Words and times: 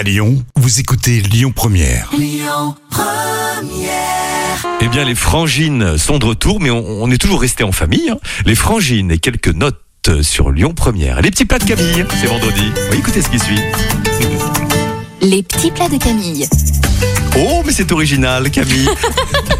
À 0.00 0.02
Lyon, 0.02 0.42
vous 0.56 0.80
écoutez 0.80 1.20
Lyon 1.20 1.52
Première. 1.54 2.10
Eh 4.80 4.88
bien, 4.88 5.04
les 5.04 5.14
frangines 5.14 5.98
sont 5.98 6.18
de 6.18 6.24
retour, 6.24 6.58
mais 6.58 6.70
on, 6.70 7.02
on 7.02 7.10
est 7.10 7.18
toujours 7.18 7.42
resté 7.42 7.64
en 7.64 7.72
famille. 7.72 8.08
hein. 8.08 8.16
Les 8.46 8.54
frangines 8.54 9.10
et 9.10 9.18
quelques 9.18 9.54
notes 9.54 9.76
sur 10.22 10.52
Lyon 10.52 10.72
Première. 10.72 11.20
Les 11.20 11.30
petits 11.30 11.44
plats 11.44 11.58
de 11.58 11.64
Camille, 11.64 12.06
c'est 12.18 12.28
vendredi. 12.28 12.62
Oui, 12.90 12.96
écoutez 12.96 13.20
ce 13.20 13.28
qui 13.28 13.38
suit. 13.38 13.60
Les 15.20 15.42
petits 15.42 15.70
plats 15.70 15.90
de 15.90 15.98
Camille. 15.98 16.48
Oh, 17.38 17.62
mais 17.64 17.72
c'est 17.72 17.90
original, 17.92 18.50
Camille. 18.50 18.88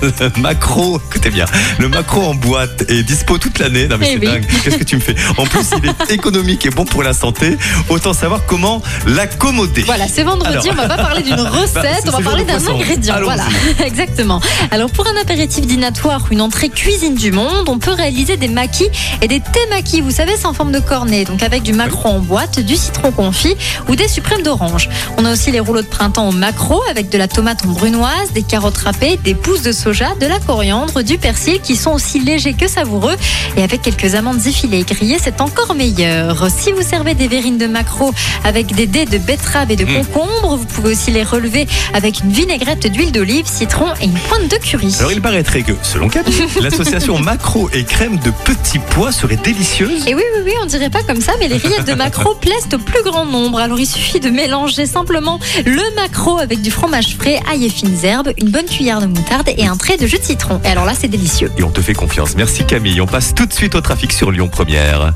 le 0.03 0.13
macro, 0.41 1.01
écoutez 1.09 1.31
bien, 1.31 1.47
le 1.79 1.89
macro 1.89 2.23
en 2.23 2.35
boîte 2.35 2.85
est 2.91 3.03
dispo 3.03 3.39
toute 3.39 3.59
l'année. 3.59 3.87
Non, 3.89 3.97
mais 3.99 4.09
Eh 4.11 4.13
c'est 4.15 4.19
oui. 4.21 4.27
dingue. 4.27 4.47
Qu'est-ce 4.63 4.77
que 4.77 4.85
tu 4.85 4.97
me 4.97 5.01
fais? 5.01 5.15
En 5.39 5.45
plus, 5.47 5.67
il 5.79 5.89
est 5.89 6.13
économique 6.13 6.67
et 6.67 6.71
bon 6.71 6.85
pour 6.85 7.03
la 7.03 7.15
santé. 7.15 7.57
Autant 7.89 8.13
savoir 8.13 8.45
comment 8.47 8.83
l'accommoder. 9.07 9.83
Voilà, 9.83 10.09
c'est 10.09 10.25
vendredi, 10.25 10.69
Alors. 10.69 10.85
on 10.85 10.89
va 10.89 10.89
pas 10.97 11.03
parler 11.03 11.23
d'une 11.23 11.37
Bah, 11.41 11.49
recette, 11.51 12.03
on 12.07 12.11
va 12.11 12.21
parler 12.21 12.45
d'un 12.45 12.67
ingrédient. 12.67 13.15
Voilà, 13.23 13.45
exactement. 13.85 14.41
Alors 14.73 14.91
pour 14.91 15.07
un 15.07 15.17
apéritif 15.21 15.67
dînatoire 15.67 16.23
ou 16.29 16.33
une 16.35 16.43
entrée 16.43 16.69
cuisine 16.69 17.15
du 17.15 17.33
monde, 17.33 17.69
on 17.69 17.79
peut 17.79 17.93
réaliser 17.93 18.37
des 18.37 18.49
maquis 18.49 18.89
et 19.23 19.29
des 19.29 19.41
temaki, 19.41 20.01
vous 20.03 20.11
savez, 20.11 20.33
c'est 20.37 20.47
en 20.47 20.53
forme 20.55 20.73
de 20.73 20.81
cornet, 20.81 21.25
donc 21.25 21.43
avec 21.43 21.63
du 21.63 21.73
maquereau 21.73 22.11
en 22.11 22.19
boîte, 22.19 22.61
du 22.61 22.77
citron 22.77 23.11
confit 23.13 23.57
ou 23.89 23.97
des 23.97 24.09
suprêmes 24.09 24.43
d'orange. 24.43 24.89
On 25.17 25.25
a 25.25 25.33
aussi 25.33 25.51
les 25.51 25.61
rouleaux 25.61 25.83
de 25.83 25.87
printemps 25.87 26.29
au 26.29 26.33
maquereau 26.33 26.83
avec 26.91 27.09
de 27.09 27.17
la 27.17 27.29
tomate 27.31 27.65
en 27.65 27.69
brunoise, 27.69 28.33
des 28.35 28.43
carottes 28.43 28.79
râpées, 28.79 29.19
des 29.23 29.35
pousses 29.35 29.63
de 29.63 29.73
soja, 29.73 30.15
de 30.21 30.27
la 30.27 30.39
coriandre, 30.39 31.03
du 31.03 31.19
persil 31.19 31.61
qui 31.61 31.77
sont 31.77 31.93
aussi 31.93 32.21
légers 32.21 32.55
que 32.55 32.69
savoureux 32.69 33.17
et 33.57 33.63
avec 33.63 33.83
quelques 33.83 34.15
amandes 34.15 34.47
effilées 34.47 34.81
et 34.81 34.85
grillées, 34.85 35.19
c'est 35.23 35.41
encore 35.41 35.75
meilleur. 35.75 36.49
Si 36.51 36.73
vous 36.73 36.83
servez 36.83 37.15
des 37.15 37.29
verrines 37.29 37.59
de 37.59 37.67
maquereau 37.67 38.13
avec 38.45 38.75
des 38.75 38.87
dés 38.87 39.05
de 39.07 39.19
betterave 39.19 39.71
et 39.71 39.77
de 39.77 39.85
Mm. 39.85 40.05
concombre, 40.05 40.57
vous 40.57 40.65
pouvez 40.67 40.93
aussi 40.93 41.11
les 41.11 41.23
relever 41.23 41.67
avec 41.95 42.21
une 42.21 42.31
vinaigrette 42.31 42.87
d'huile 42.87 43.13
d'olive, 43.13 43.47
citron 43.47 43.87
et 44.01 44.05
une 44.05 44.13
pointe 44.13 44.49
de 44.49 44.57
curry. 44.57 44.95
Alors, 44.99 45.13
il 45.13 45.21
paraîtrait 45.23 45.63
que, 45.63 45.73
selon 45.83 46.09
Camille, 46.09 46.35
l'association 46.61 47.19
macro 47.19 47.69
et 47.73 47.85
crème 47.85 48.19
de 48.19 48.31
petits 48.45 48.79
pois 48.91 49.13
serait 49.13 49.37
délicieuse. 49.37 50.07
Et 50.07 50.15
oui, 50.15 50.23
oui, 50.37 50.43
oui, 50.47 50.53
on 50.63 50.67
dirait 50.67 50.91
pas 50.91 51.03
comme 51.03 51.21
ça, 51.21 51.33
mais 51.41 51.49
les 51.49 51.57
rillettes 51.63 51.87
de 51.87 51.95
maquereau 51.95 52.35
plaisent 52.35 52.69
au 52.73 52.79
plus 52.79 53.03
grand 53.03 53.25
nombre. 53.27 53.59
Alors 53.59 53.79
il 53.79 53.87
suffit 53.87 54.21
de 54.21 54.31
mélanger 54.31 54.87
simplement 54.87 55.39
le 55.65 55.95
maquereau 55.97 56.39
avec 56.39 56.61
du 56.63 56.71
fromage 56.71 57.17
frais, 57.21 57.41
ail 57.51 57.67
et 57.67 57.69
fines 57.69 57.99
herbes, 58.03 58.33
une 58.39 58.51
bonne 58.51 58.65
cuillère 58.65 59.01
de 59.01 59.07
moutarde 59.07 59.51
et 59.57 59.67
un 59.67 59.77
trait 59.77 59.99
de 59.99 60.07
jus 60.07 60.19
de 60.19 60.25
citron. 60.25 60.61
Et 60.65 60.69
alors 60.69 60.87
là, 60.87 60.95
c'est 60.99 61.09
délicieux. 61.09 61.51
Et 61.59 61.63
on 61.63 61.71
te 61.71 61.83
fait 61.83 61.93
confiance. 61.93 62.35
Merci 62.37 62.65
Camille. 62.65 63.01
On 63.01 63.07
passe 63.07 63.35
tout 63.35 63.47
de 63.47 63.53
suite 63.53 63.75
au 63.75 63.81
trafic 63.81 64.13
sur 64.13 64.31
Lyon 64.31 64.49
Première. 64.49 65.15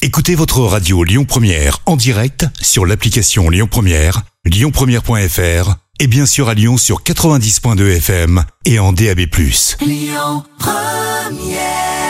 Écoutez 0.00 0.34
votre 0.34 0.60
radio 0.60 1.04
Lyon 1.04 1.24
Première 1.24 1.78
en 1.86 1.96
direct 1.96 2.46
sur 2.60 2.86
l'application 2.86 3.50
Lyon 3.50 3.68
Première, 3.70 4.22
lyonpremière.fr 4.44 5.74
et 6.00 6.06
bien 6.06 6.26
sûr 6.26 6.48
à 6.48 6.54
Lyon 6.54 6.76
sur 6.78 7.02
90.2 7.02 7.96
FM 7.96 8.44
et 8.64 8.78
en 8.78 8.92
DAB+. 8.92 9.20
Lyon 9.80 10.44
Première 10.58 12.01